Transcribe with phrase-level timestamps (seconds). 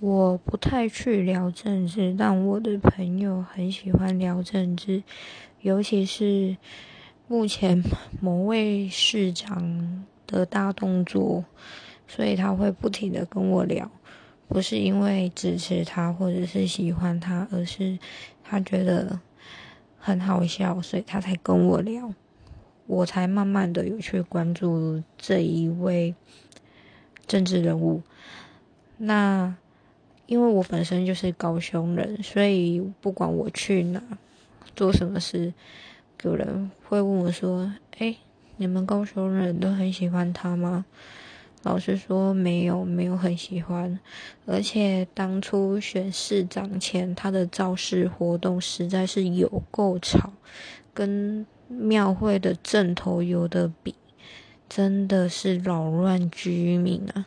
[0.00, 5.02] 我不太去聊政治，但我的朋友很喜欢聊政治，
[5.60, 6.56] 尤其是
[7.26, 7.82] 目前
[8.20, 11.44] 某位市长的大动作，
[12.06, 13.90] 所以他会不停的跟我聊，
[14.46, 17.98] 不是因为支持他或者是喜欢他，而是
[18.44, 19.18] 他觉得
[19.98, 22.14] 很好笑，所以他才跟我聊，
[22.86, 26.14] 我才慢慢的有去关注这一位
[27.26, 28.02] 政治人物，
[28.96, 29.56] 那。
[30.28, 34.02] 因为我本身就是高雄人，所以不管我去哪
[34.76, 35.54] 做什么事，
[36.22, 38.14] 有人会问我说：“哎，
[38.58, 40.84] 你们高雄人都很喜欢他吗？”
[41.64, 43.98] 老实说，没有，没有很喜欢。
[44.44, 50.34] 而且当初选市长前，他的造势活动实在是有够吵，
[50.92, 53.94] 跟庙会的正头有的比，
[54.68, 57.26] 真的是扰乱居民啊。